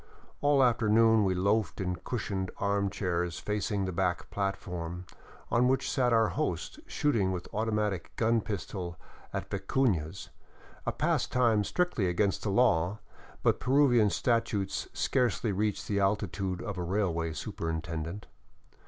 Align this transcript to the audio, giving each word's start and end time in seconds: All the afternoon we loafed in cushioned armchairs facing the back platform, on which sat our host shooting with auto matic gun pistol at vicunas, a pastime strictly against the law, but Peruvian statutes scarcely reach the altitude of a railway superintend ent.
All 0.41 0.57
the 0.61 0.65
afternoon 0.65 1.25
we 1.25 1.35
loafed 1.35 1.79
in 1.79 1.95
cushioned 1.97 2.49
armchairs 2.57 3.37
facing 3.37 3.85
the 3.85 3.91
back 3.91 4.31
platform, 4.31 5.05
on 5.51 5.67
which 5.67 5.87
sat 5.91 6.11
our 6.11 6.29
host 6.29 6.79
shooting 6.87 7.31
with 7.31 7.47
auto 7.51 7.69
matic 7.69 8.07
gun 8.15 8.41
pistol 8.41 8.97
at 9.31 9.47
vicunas, 9.51 10.29
a 10.87 10.91
pastime 10.91 11.63
strictly 11.63 12.07
against 12.07 12.41
the 12.41 12.49
law, 12.49 12.97
but 13.43 13.59
Peruvian 13.59 14.09
statutes 14.09 14.87
scarcely 14.91 15.51
reach 15.51 15.85
the 15.85 15.99
altitude 15.99 16.63
of 16.63 16.79
a 16.79 16.83
railway 16.83 17.31
superintend 17.31 18.07
ent. 18.07 18.27